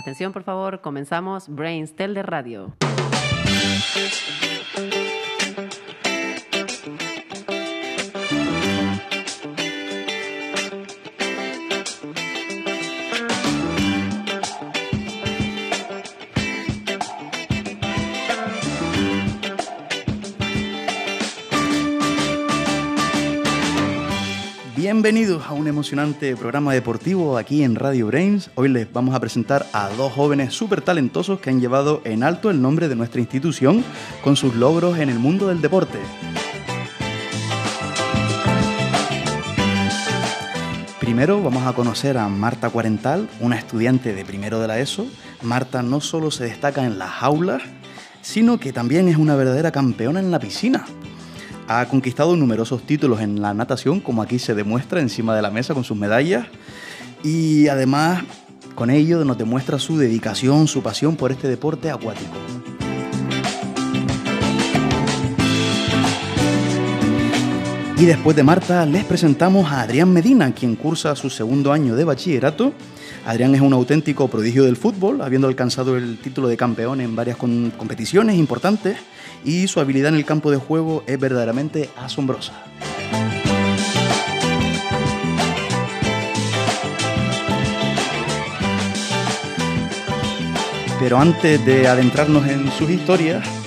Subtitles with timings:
[0.00, 2.74] Atención, por favor, comenzamos Brains Tel de Radio.
[24.80, 28.50] Bienvenidos a un emocionante programa deportivo aquí en Radio Brains.
[28.54, 32.48] Hoy les vamos a presentar a dos jóvenes súper talentosos que han llevado en alto
[32.48, 33.84] el nombre de nuestra institución
[34.24, 35.98] con sus logros en el mundo del deporte.
[40.98, 45.06] Primero vamos a conocer a Marta Cuarental, una estudiante de primero de la ESO.
[45.42, 47.62] Marta no solo se destaca en las aulas,
[48.22, 50.86] sino que también es una verdadera campeona en la piscina.
[51.72, 55.72] Ha conquistado numerosos títulos en la natación, como aquí se demuestra encima de la mesa
[55.72, 56.48] con sus medallas.
[57.22, 58.24] Y además,
[58.74, 62.32] con ello nos demuestra su dedicación, su pasión por este deporte acuático.
[67.98, 72.02] Y después de Marta, les presentamos a Adrián Medina, quien cursa su segundo año de
[72.02, 72.72] bachillerato.
[73.26, 77.36] Adrián es un auténtico prodigio del fútbol, habiendo alcanzado el título de campeón en varias
[77.36, 78.96] competiciones importantes
[79.44, 82.64] y su habilidad en el campo de juego es verdaderamente asombrosa.
[90.98, 93.59] Pero antes de adentrarnos en sus historias,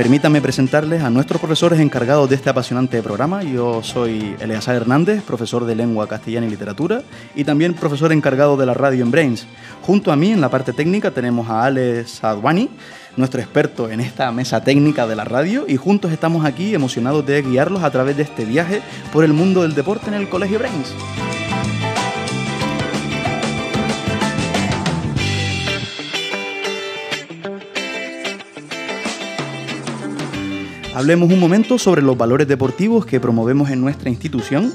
[0.00, 3.42] Permítanme presentarles a nuestros profesores encargados de este apasionante programa.
[3.42, 7.02] Yo soy Eleazar Hernández, profesor de lengua castellana y literatura
[7.34, 9.46] y también profesor encargado de la radio en Brains.
[9.82, 12.70] Junto a mí en la parte técnica tenemos a Alex Adwani,
[13.18, 17.42] nuestro experto en esta mesa técnica de la radio y juntos estamos aquí emocionados de
[17.42, 18.80] guiarlos a través de este viaje
[19.12, 20.94] por el mundo del deporte en el Colegio Brains.
[30.92, 34.72] Hablemos un momento sobre los valores deportivos que promovemos en nuestra institución.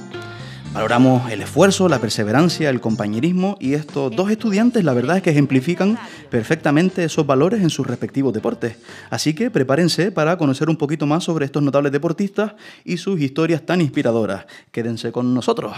[0.74, 5.32] Valoramos el esfuerzo, la perseverancia, el compañerismo y estos dos estudiantes la verdad es que
[5.32, 6.00] ejemplifican
[6.30, 8.78] perfectamente esos valores en sus respectivos deportes.
[9.10, 12.54] Así que prepárense para conocer un poquito más sobre estos notables deportistas
[12.86, 14.46] y sus historias tan inspiradoras.
[14.72, 15.76] Quédense con nosotros.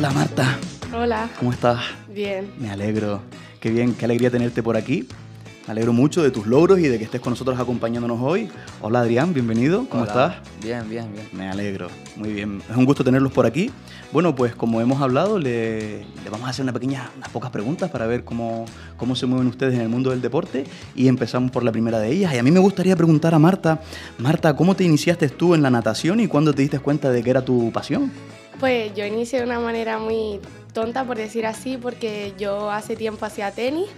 [0.00, 0.58] Hola Marta.
[0.96, 1.28] Hola.
[1.38, 1.78] ¿Cómo estás?
[2.08, 2.50] Bien.
[2.58, 3.20] Me alegro.
[3.60, 5.06] Qué bien, qué alegría tenerte por aquí.
[5.66, 8.48] Me alegro mucho de tus logros y de que estés con nosotros acompañándonos hoy.
[8.80, 9.86] Hola Adrián, bienvenido.
[9.90, 10.36] ¿Cómo estás?
[10.62, 11.28] Bien, bien, bien.
[11.34, 11.88] Me alegro.
[12.16, 12.62] Muy bien.
[12.70, 13.70] Es un gusto tenerlos por aquí.
[14.10, 17.90] Bueno, pues como hemos hablado, le, le vamos a hacer una pequeña, unas pocas preguntas
[17.90, 18.64] para ver cómo,
[18.96, 20.64] cómo se mueven ustedes en el mundo del deporte
[20.96, 22.32] y empezamos por la primera de ellas.
[22.32, 23.82] Y a mí me gustaría preguntar a Marta,
[24.16, 27.28] Marta, ¿cómo te iniciaste tú en la natación y cuándo te diste cuenta de que
[27.28, 28.10] era tu pasión?
[28.60, 30.38] Pues yo inicié de una manera muy
[30.74, 33.88] tonta, por decir así, porque yo hace tiempo hacía tenis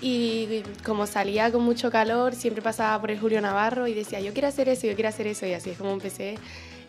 [0.00, 4.32] y como salía con mucho calor, siempre pasaba por el Julio Navarro y decía, yo
[4.32, 6.36] quiero hacer eso, yo quiero hacer eso, y así es como empecé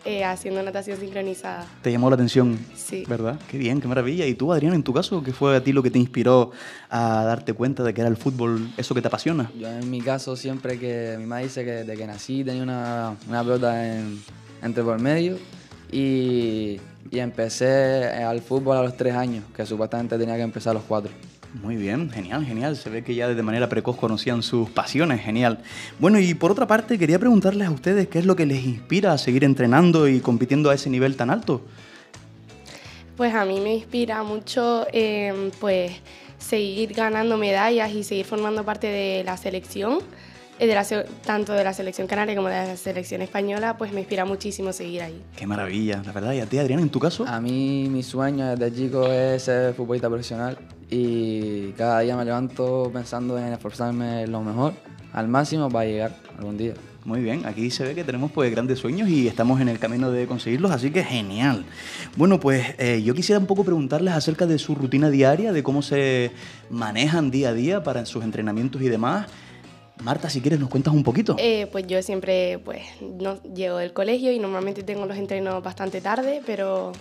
[0.04, 1.66] eh, haciendo natación sincronizada.
[1.82, 2.58] ¿Te llamó la atención?
[2.76, 3.02] Sí.
[3.08, 3.40] ¿Verdad?
[3.50, 4.24] Qué bien, qué maravilla.
[4.24, 6.52] ¿Y tú, Adrián, en tu caso, qué fue a ti lo que te inspiró
[6.90, 9.50] a darte cuenta de que era el fútbol eso que te apasiona?
[9.58, 13.16] Yo en mi caso siempre que mi madre dice que desde que nací tenía una,
[13.28, 14.22] una pelota en,
[14.62, 15.38] entre por medio
[15.90, 16.78] y,
[17.10, 20.84] y empecé al fútbol a los tres años, que supuestamente tenía que empezar a los
[20.84, 21.10] cuatro.
[21.62, 22.76] Muy bien, genial, genial.
[22.76, 25.60] Se ve que ya de manera precoz conocían sus pasiones, genial.
[25.98, 29.12] Bueno, y por otra parte, quería preguntarles a ustedes qué es lo que les inspira
[29.12, 31.62] a seguir entrenando y compitiendo a ese nivel tan alto.
[33.16, 35.92] Pues a mí me inspira mucho eh, pues
[36.38, 40.00] seguir ganando medallas y seguir formando parte de la selección, eh,
[40.58, 40.86] de la,
[41.24, 45.02] tanto de la selección canaria como de la selección española, pues me inspira muchísimo seguir
[45.02, 45.22] ahí.
[45.36, 46.32] Qué maravilla, la verdad.
[46.32, 47.26] ¿Y a ti, Adrián, en tu caso?
[47.26, 50.58] A mí mi sueño desde chico es ser futbolista profesional
[50.90, 54.74] y cada día me levanto pensando en esforzarme lo mejor,
[55.12, 56.74] al máximo para llegar algún día.
[57.04, 60.10] Muy bien, aquí se ve que tenemos pues grandes sueños y estamos en el camino
[60.10, 61.64] de conseguirlos, así que genial.
[62.16, 65.82] Bueno, pues eh, yo quisiera un poco preguntarles acerca de su rutina diaria, de cómo
[65.82, 66.32] se
[66.68, 69.28] manejan día a día para sus entrenamientos y demás.
[70.02, 71.36] Marta, si quieres, nos cuentas un poquito.
[71.38, 76.00] Eh, pues yo siempre pues no, llego del colegio y normalmente tengo los entrenos bastante
[76.00, 76.92] tarde, pero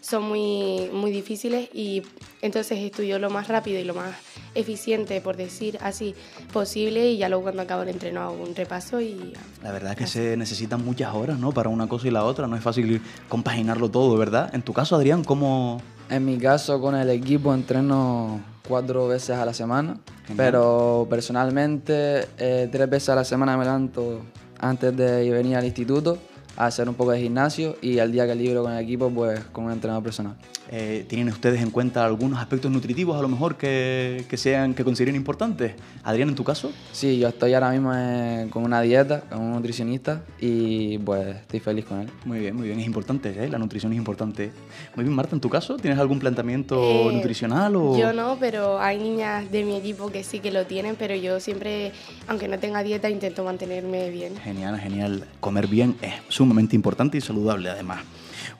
[0.00, 2.02] son muy, muy difíciles y
[2.40, 4.14] entonces estudio lo más rápido y lo más
[4.54, 6.14] eficiente, por decir así,
[6.52, 9.34] posible y ya luego cuando acabo el entreno hago un repaso y...
[9.62, 11.52] La verdad es que se necesitan muchas horas, ¿no?
[11.52, 14.54] Para una cosa y la otra, no es fácil compaginarlo todo, ¿verdad?
[14.54, 19.44] En tu caso, Adrián, ¿cómo, En mi caso, con el equipo entreno cuatro veces a
[19.44, 19.98] la semana,
[20.36, 24.20] pero personalmente eh, tres veces a la semana me levanto
[24.58, 26.18] antes de venir al instituto
[26.58, 29.38] a hacer un poco de gimnasio y al día que libro con el equipo, pues
[29.52, 30.34] con un entrenador personal.
[30.70, 34.82] Eh, ¿Tienen ustedes en cuenta algunos aspectos nutritivos a lo mejor que, que, sean, que
[34.82, 35.74] consideren importantes?
[36.02, 36.72] Adrián, ¿en tu caso?
[36.92, 41.60] Sí, yo estoy ahora mismo eh, con una dieta, con un nutricionista y pues estoy
[41.60, 42.10] feliz con él.
[42.24, 43.48] Muy bien, muy bien, es importante, ¿eh?
[43.48, 44.50] la nutrición es importante.
[44.96, 47.76] Muy bien, Marta, ¿en tu caso tienes algún planteamiento nutricional?
[47.76, 47.96] O...
[47.96, 51.38] Yo no, pero hay niñas de mi equipo que sí que lo tienen, pero yo
[51.38, 51.92] siempre,
[52.26, 54.36] aunque no tenga dieta, intento mantenerme bien.
[54.36, 55.24] Genial, genial.
[55.38, 58.00] Comer bien es sumamente importante y saludable además.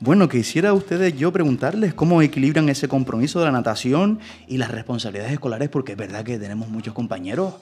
[0.01, 5.33] Bueno, quisiera ustedes yo preguntarles cómo equilibran ese compromiso de la natación y las responsabilidades
[5.33, 7.55] escolares, porque es verdad que tenemos muchos compañeros,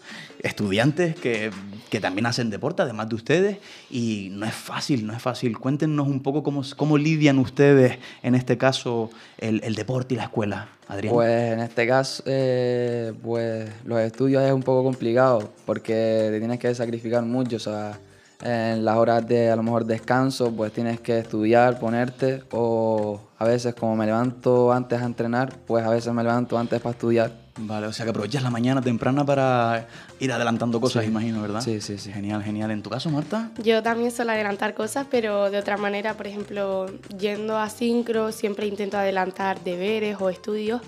[0.42, 1.50] estudiantes que,
[1.88, 3.58] que también hacen deporte, además de ustedes,
[3.90, 5.58] y no es fácil, no es fácil.
[5.58, 10.24] Cuéntenos un poco cómo, cómo lidian ustedes, en este caso, el, el deporte y la
[10.24, 10.68] escuela.
[10.88, 11.14] Adrián.
[11.14, 16.60] Pues en este caso, eh, pues los estudios es un poco complicado porque te tienes
[16.60, 17.98] que sacrificar mucho, o sea,
[18.42, 23.44] en las horas de a lo mejor descanso, pues tienes que estudiar, ponerte, o a
[23.44, 27.46] veces como me levanto antes a entrenar, pues a veces me levanto antes para estudiar.
[27.58, 29.86] Vale, o sea que aprovechas la mañana temprana para
[30.20, 31.62] ir adelantando cosas, imagino, ¿verdad?
[31.62, 32.12] Sí, sí, sí.
[32.12, 32.70] Genial, genial.
[32.70, 33.50] ¿En tu caso, Marta?
[33.62, 36.86] Yo también suelo adelantar cosas, pero de otra manera, por ejemplo,
[37.18, 40.82] yendo a sincro, siempre intento adelantar deberes o estudios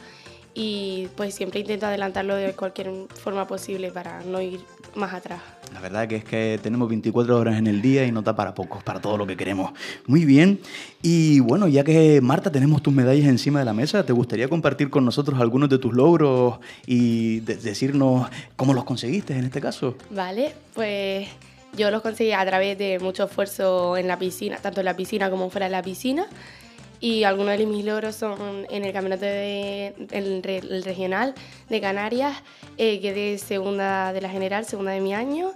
[0.53, 4.61] y pues siempre intento adelantarlo de cualquier forma posible para no ir
[4.99, 5.41] más atrás.
[5.73, 8.55] La verdad que es que tenemos 24 horas en el día y no está para
[8.55, 9.73] pocos, para todo lo que queremos.
[10.07, 10.61] Muy bien.
[11.03, 14.91] Y bueno, ya que Marta tenemos tus medallas encima de la mesa, ¿te gustaría compartir
[14.91, 19.97] con nosotros algunos de tus logros y decirnos cómo los conseguiste en este caso?
[20.11, 21.29] Vale, pues
[21.77, 25.31] yo los conseguí a través de mucho esfuerzo en la piscina, tanto en la piscina
[25.31, 26.27] como fuera de la piscina.
[27.01, 31.35] Y algunos de mis logros son en el campeonato de, el, regional
[31.69, 32.37] de Canarias,
[32.77, 35.53] eh, quedé segunda de la general, segunda de mi año,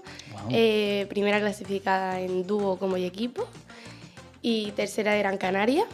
[0.51, 3.49] eh, primera clasificada en dúo como y equipo.
[4.41, 5.85] Y tercera de Gran Canaria.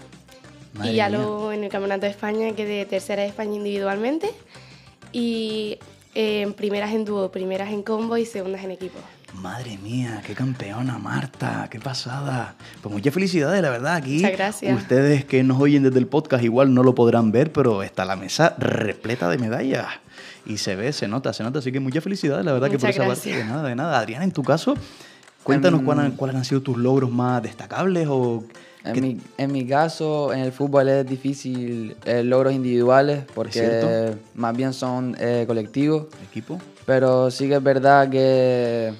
[0.84, 4.30] y ya luego en el campeonato de España quedé tercera de España individualmente.
[5.12, 5.78] Y
[6.14, 8.98] eh, primeras en dúo, primeras en combo y segundas en equipo.
[9.34, 12.54] Madre mía, qué campeona, Marta, qué pasada.
[12.82, 13.94] Pues muchas felicidades, la verdad.
[13.94, 14.76] Aquí, muchas gracias.
[14.76, 18.16] ustedes que nos oyen desde el podcast igual no lo podrán ver, pero está la
[18.16, 19.86] mesa repleta de medallas.
[20.46, 21.58] Y se ve, se nota, se nota.
[21.58, 23.98] Así que muchas felicidades, la verdad, muchas que por esa parte, de nada, de nada.
[23.98, 24.74] Adrián, en tu caso,
[25.42, 28.44] cuéntanos cuáles, cuáles han sido tus logros más destacables o
[28.84, 34.56] en mi, en mi, caso, en el fútbol es difícil eh, logros individuales porque más
[34.56, 36.06] bien son eh, colectivos.
[36.30, 36.58] ¿Equipo?
[36.86, 38.94] Pero sí que es verdad que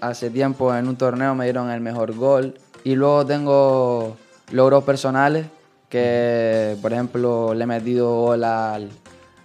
[0.00, 2.54] hace tiempo en un torneo me dieron el mejor gol.
[2.84, 4.16] Y luego tengo
[4.52, 5.46] logros personales
[5.88, 8.88] que, por ejemplo, le he metido gol al,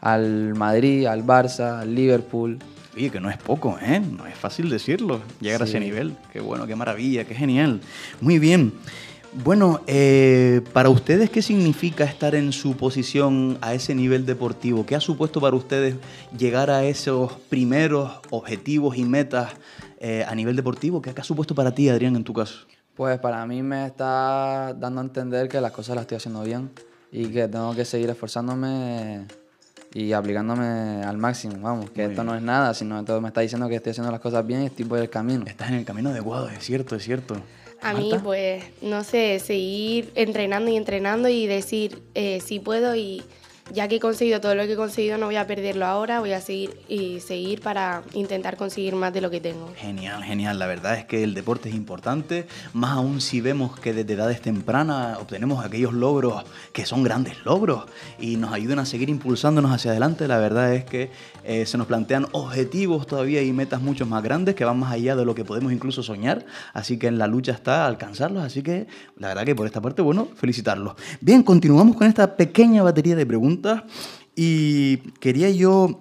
[0.02, 2.60] al Madrid, al Barça, al Liverpool.
[2.96, 4.00] Oye, que no es poco, ¿eh?
[4.00, 6.16] No es fácil decirlo, llegar a ese nivel.
[6.32, 7.82] Qué bueno, qué maravilla, qué genial.
[8.22, 8.74] Muy bien.
[9.44, 14.86] Bueno, eh, para ustedes, ¿qué significa estar en su posición a ese nivel deportivo?
[14.86, 15.96] ¿Qué ha supuesto para ustedes
[16.38, 19.54] llegar a esos primeros objetivos y metas
[20.06, 21.02] eh, a nivel deportivo?
[21.02, 22.66] ¿Qué ha supuesto para ti, Adrián, en tu caso?
[22.94, 26.72] Pues para mí me está dando a entender que las cosas las estoy haciendo bien
[27.10, 29.26] y que tengo que seguir esforzándome
[29.94, 33.70] y aplicándome al máximo, vamos, que esto no es nada, sino todo me está diciendo
[33.70, 35.46] que estoy haciendo las cosas bien y estoy por el camino.
[35.48, 37.38] Estás en el camino adecuado, es cierto, es cierto.
[37.82, 43.24] A mí, pues, no sé, seguir entrenando y entrenando y decir, eh, sí puedo y
[43.72, 46.34] ya que he conseguido todo lo que he conseguido, no voy a perderlo ahora, voy
[46.34, 49.72] a seguir y seguir para intentar conseguir más de lo que tengo.
[49.77, 50.60] Genial, genial.
[50.60, 54.41] La verdad es que el deporte es importante, más aún si vemos que desde edades
[54.41, 56.43] tempranas obtenemos aquellos logros
[56.74, 57.86] que son grandes logros
[58.20, 60.27] y nos ayudan a seguir impulsándonos hacia adelante.
[60.27, 61.12] La verdad es que
[61.46, 65.15] eh, se nos plantean objetivos todavía y metas mucho más grandes que van más allá
[65.15, 66.46] de lo que podemos incluso soñar.
[66.74, 68.43] Así que en la lucha está alcanzarlos.
[68.43, 70.96] Así que la verdad que por esta parte, bueno, felicitarlos.
[71.22, 73.52] Bien, continuamos con esta pequeña batería de preguntas
[74.36, 76.00] y quería yo,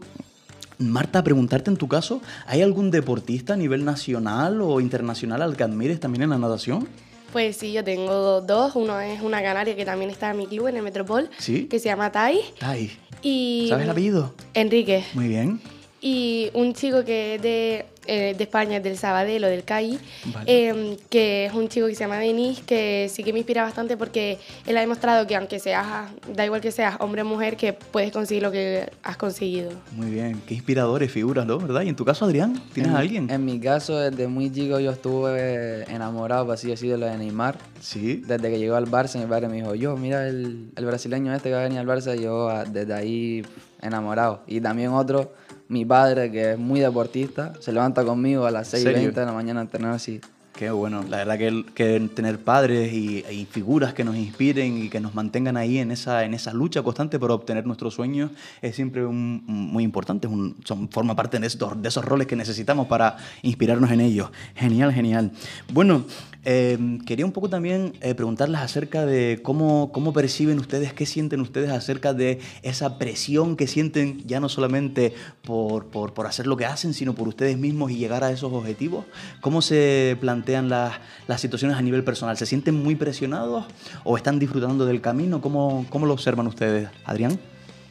[0.79, 5.65] Marta, preguntarte en tu caso, ¿hay algún deportista a nivel nacional o internacional al que
[5.65, 6.89] admires también en la natación?
[7.33, 8.77] Pues sí, yo tengo dos.
[8.77, 11.65] Uno es una canaria que también está en mi club, en el Metropol, ¿Sí?
[11.65, 12.39] que se llama Tai.
[12.59, 12.91] Tai.
[13.23, 14.35] Y ¿Sabes el apellido?
[14.53, 15.05] Enrique.
[15.15, 15.61] Muy bien.
[16.03, 20.45] Y un chico que es de eh, de España, del Sabadell o del CAI, Vale.
[20.47, 23.97] eh, que es un chico que se llama Denis, que sí que me inspira bastante
[23.97, 25.87] porque él ha demostrado que aunque seas,
[26.35, 29.71] da igual que seas hombre o mujer, que puedes conseguir lo que has conseguido.
[29.93, 31.59] Muy bien, qué inspiradores figuras, ¿no?
[31.59, 31.83] ¿Verdad?
[31.83, 33.31] Y en tu caso, Adrián, ¿tienes en, a alguien?
[33.31, 37.59] En mi caso, desde muy chico yo estuve enamorado, por así decirlo, de Neymar.
[37.81, 38.23] Sí.
[38.27, 41.49] Desde que llegó al Barça, mi padre me dijo, yo, mira el, el brasileño este
[41.49, 43.43] que va a venir al Barça, y yo ah, desde ahí
[43.81, 44.43] enamorado.
[44.47, 45.33] Y también otro,
[45.69, 49.11] mi padre, que es muy deportista, se levanta conmigo a las ¿Serio?
[49.11, 50.21] 6.20 de la mañana a entrenar así.
[50.55, 54.91] Qué bueno, la verdad que, que tener padres y, y figuras que nos inspiren y
[54.91, 58.31] que nos mantengan ahí en esa, en esa lucha constante por obtener nuestros sueños
[58.61, 62.27] es siempre un- muy importante, es un- son, forma parte de esos, de esos roles
[62.27, 64.31] que necesitamos para inspirarnos en ellos.
[64.55, 65.33] Genial, genial.
[65.73, 66.05] Bueno,
[66.45, 71.41] eh, quería un poco también eh, preguntarles acerca de cómo, cómo perciben ustedes, qué sienten
[71.41, 76.57] ustedes acerca de esa presión que sienten ya no solamente por, por, por hacer lo
[76.59, 79.07] que hacen, sino por ustedes mismos y llegar a esos objetivos.
[79.41, 80.95] ¿Cómo se plantean las,
[81.29, 82.37] las situaciones a nivel personal?
[82.37, 83.65] ¿Se sienten muy presionados
[84.03, 85.41] o están disfrutando del camino?
[85.41, 87.39] ¿Cómo, cómo lo observan ustedes, Adrián?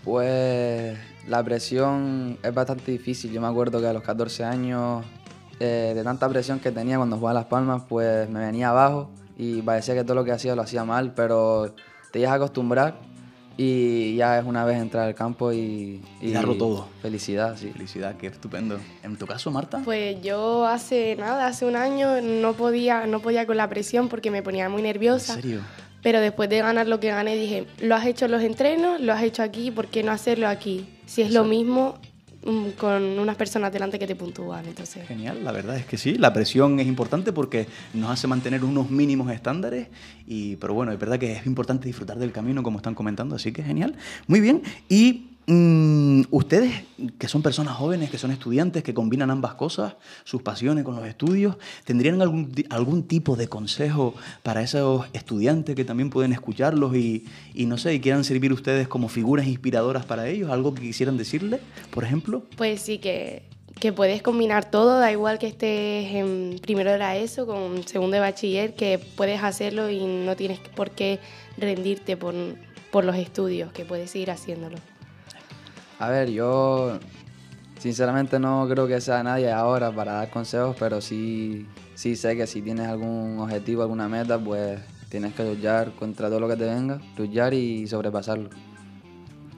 [0.03, 3.31] Pues la presión es bastante difícil.
[3.31, 5.05] Yo me acuerdo que a los 14 años,
[5.61, 9.61] eh, de tanta presión que tenía cuando jugaba Las Palmas, pues me venía abajo y
[9.61, 11.73] parecía que todo lo que hacía lo hacía mal, pero
[12.11, 12.99] te llegas a acostumbrar
[13.63, 16.87] y ya es una vez entrar al campo y, Y darlo todo.
[17.03, 17.69] Felicidad, sí.
[17.71, 18.79] Felicidad, qué estupendo.
[19.03, 19.81] ¿En tu caso, Marta?
[19.85, 24.31] Pues yo hace nada, hace un año no podía, no podía con la presión porque
[24.31, 25.35] me ponía muy nerviosa.
[25.35, 25.61] ¿En serio?
[26.01, 29.13] Pero después de ganar lo que gané dije, lo has hecho en los entrenos, lo
[29.13, 30.87] has hecho aquí, ¿por qué no hacerlo aquí?
[31.05, 31.99] Si es lo mismo
[32.77, 35.07] con unas personas delante que te puntúan, entonces...
[35.07, 38.89] Genial, la verdad es que sí, la presión es importante porque nos hace mantener unos
[38.89, 39.87] mínimos estándares,
[40.27, 43.51] y, pero bueno, es verdad que es importante disfrutar del camino como están comentando, así
[43.51, 43.95] que genial.
[44.27, 46.83] Muy bien, y mm, ustedes
[47.17, 51.05] que son personas jóvenes, que son estudiantes, que combinan ambas cosas, sus pasiones con los
[51.05, 57.25] estudios, ¿tendrían algún, algún tipo de consejo para esos estudiantes que también pueden escucharlos y,
[57.53, 60.51] y no sé, y quieran servir ustedes como figuras inspiradoras para ellos?
[60.51, 62.43] ¿Algo que quisieran decirles, por ejemplo?
[62.55, 63.43] Pues sí, que,
[63.79, 68.15] que puedes combinar todo, da igual que estés en primero de la ESO con segundo
[68.15, 71.19] de bachiller, que puedes hacerlo y no tienes por qué
[71.57, 72.35] rendirte por,
[72.91, 74.77] por los estudios, que puedes seguir haciéndolo.
[76.01, 76.97] A ver, yo
[77.77, 82.47] sinceramente no creo que sea nadie ahora para dar consejos, pero sí, sí sé que
[82.47, 84.79] si tienes algún objetivo, alguna meta, pues
[85.09, 88.49] tienes que luchar contra todo lo que te venga, luchar y sobrepasarlo.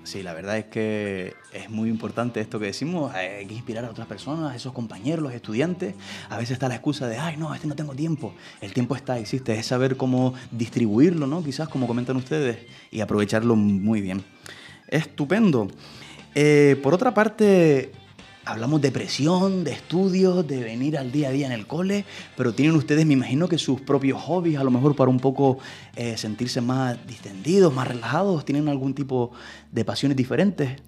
[0.04, 3.86] Sí, la verdad es que es muy importante esto que decimos, eh, hay que inspirar
[3.86, 5.96] a otras personas, a esos compañeros, los estudiantes.
[6.30, 8.34] A veces está la excusa de, ay, no, este no tengo tiempo.
[8.60, 11.42] El tiempo está, existe, es saber cómo distribuirlo, ¿no?
[11.42, 12.58] Quizás como comentan ustedes,
[12.92, 14.26] y aprovecharlo muy bien.
[14.90, 15.70] Estupendo.
[16.36, 17.92] Eh, por otra parte,
[18.46, 22.54] hablamos de presión, de estudios, de venir al día a día en el cole, pero
[22.54, 25.60] tienen ustedes, me imagino que sus propios hobbies, a lo mejor para un poco
[25.96, 29.32] eh, sentirse más distendidos, más relajados, tienen algún tipo
[29.72, 30.82] de pasiones diferentes.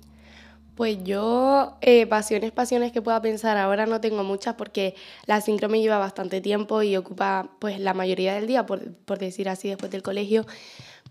[0.75, 4.93] Pues yo, eh, pasiones, pasiones que pueda pensar ahora no tengo muchas porque
[5.25, 9.17] la sincro me lleva bastante tiempo y ocupa pues la mayoría del día, por, por
[9.17, 10.45] decir así, después del colegio.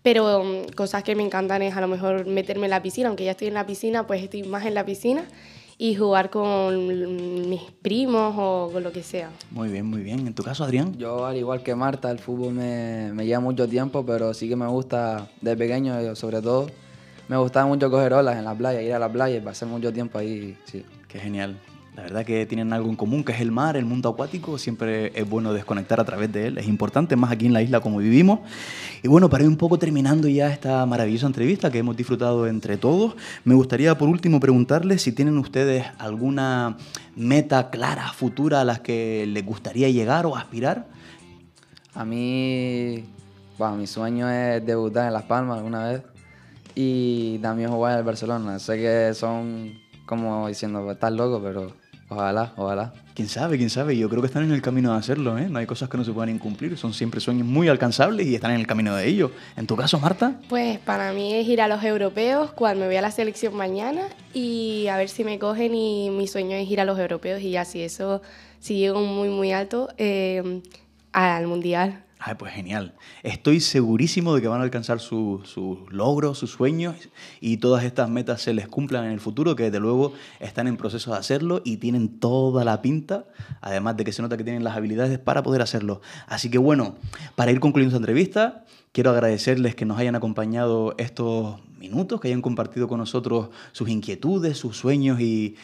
[0.05, 3.25] Pero um, cosas que me encantan es a lo mejor meterme en la piscina, aunque
[3.25, 5.25] ya estoy en la piscina, pues estoy más en la piscina
[5.79, 9.31] y jugar con mis primos o con lo que sea.
[9.51, 10.27] Muy bien, muy bien.
[10.27, 10.95] En tu caso, Adrián.
[10.99, 14.57] Yo, al igual que Marta, el fútbol me, me lleva mucho tiempo, pero sí que
[14.57, 16.67] me gusta, de pequeño eh, sobre todo,
[17.29, 19.91] me gustaba mucho coger olas en la playa, ir a la playa y pasar mucho
[19.91, 20.85] tiempo ahí, sí.
[21.09, 21.59] Qué genial.
[21.97, 24.59] La verdad que tienen algo en común, que es el mar, el mundo acuático.
[24.59, 26.59] Siempre es bueno desconectar a través de él.
[26.59, 28.41] Es importante, más aquí en la isla como vivimos.
[29.03, 32.79] Y bueno, para ir un poco terminando ya esta maravillosa entrevista que hemos disfrutado entre
[32.79, 36.77] todos, me gustaría por último preguntarles si tienen ustedes alguna
[37.15, 40.89] meta clara, futura, a las que les gustaría llegar o aspirar.
[41.95, 43.05] A mí,
[43.57, 46.03] bueno, mi sueño es debutar en Las Palmas alguna vez
[46.75, 48.59] y también jugar en el Barcelona.
[48.59, 49.75] Sé que son
[50.07, 52.93] como diciendo, estás loco, pero ojalá, ojalá.
[53.15, 53.97] Quién sabe, quién sabe.
[53.97, 55.49] Yo creo que están en el camino de hacerlo, ¿eh?
[55.49, 56.77] No hay cosas que no se puedan incumplir.
[56.77, 59.31] Son siempre sueños muy alcanzables y están en el camino de ello.
[59.57, 60.41] En tu caso, Marta.
[60.49, 64.03] Pues para mí es ir a los europeos cuando me voy a la selección mañana
[64.33, 67.53] y a ver si me cogen y mi sueño es ir a los europeos y
[67.53, 68.21] ya si eso,
[68.59, 70.63] si llego muy muy alto, eh,
[71.13, 72.03] al mundial.
[72.27, 72.95] Ay, pues genial.
[73.23, 76.97] Estoy segurísimo de que van a alcanzar su- sus logros, sus sueños
[77.39, 80.79] y todas estas metas se les cumplan en el futuro, que desde luego están en
[80.79, 83.27] proceso de hacerlo y tienen toda la pinta,
[83.61, 86.01] además de que se nota que tienen las habilidades para poder hacerlo.
[86.27, 86.95] Así que bueno,
[87.37, 88.65] para ir concluyendo esta entrevista,
[88.95, 94.57] Quiero agradecerles que nos hayan acompañado estos minutos, que hayan compartido con nosotros sus inquietudes,
[94.57, 95.57] sus sueños y,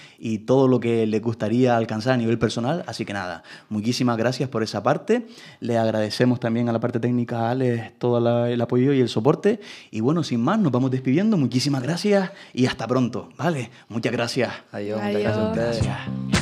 [0.46, 2.82] todo lo que les gustaría alcanzar a nivel personal.
[2.88, 5.28] Así que nada, muchísimas gracias por esa parte.
[5.60, 9.60] Le agradecemos también a la parte técnica, a Alex, todo el apoyo y el soporte.
[9.92, 11.36] Y bueno, sin más, nos vamos despidiendo.
[11.36, 13.28] Muchísimas gracias y hasta pronto.
[13.36, 13.70] ¿Vale?
[13.88, 14.52] Muchas gracias.
[14.72, 15.88] Adiós, muchas gracias a ustedes.
[16.10, 16.39] Thank